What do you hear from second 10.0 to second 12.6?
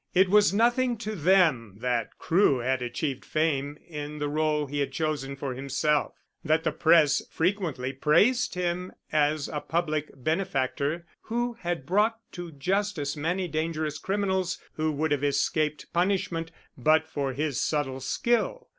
benefactor who had brought to